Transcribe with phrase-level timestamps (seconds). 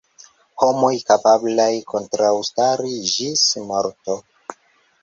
[0.63, 4.19] Homoj kapablaj kontraŭstari ĝis morto.